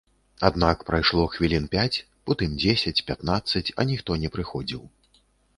Аднак 0.47 0.77
прайшло 0.87 1.25
хвілін 1.33 1.67
пяць, 1.75 2.01
потым 2.29 2.57
дзесяць, 2.63 2.97
пятнаццаць, 3.11 3.65
а 3.79 3.87
ніхто 3.91 4.11
не 4.23 4.33
прыходзіў. 4.39 4.83